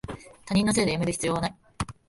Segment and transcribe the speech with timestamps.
[0.47, 1.55] 他人のせいでやめる必要はない